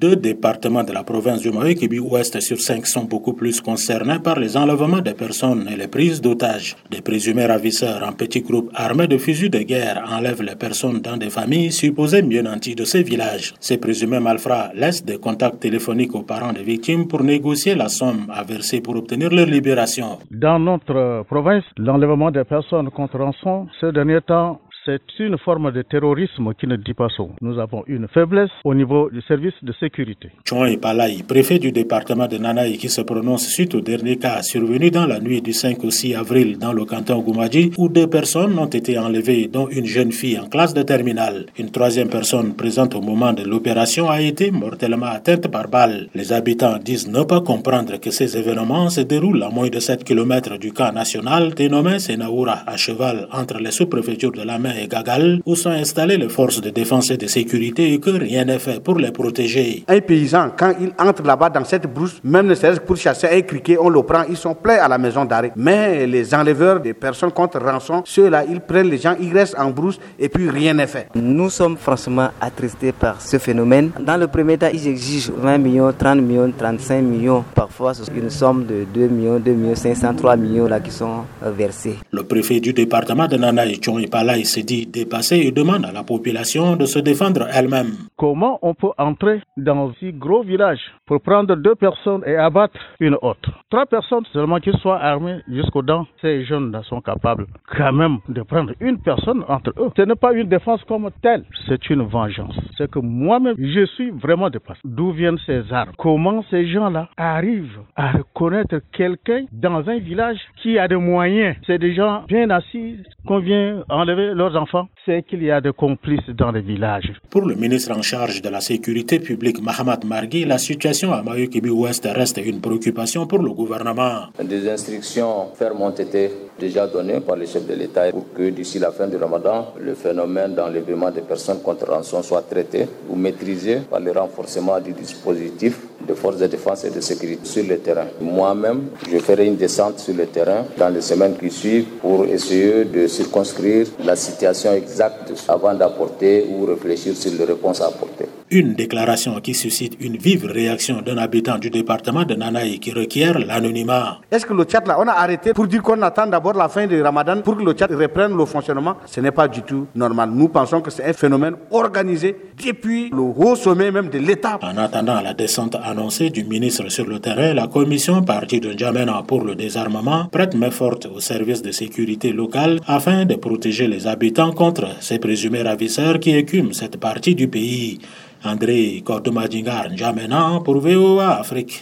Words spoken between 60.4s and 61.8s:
quand il entre là-bas dans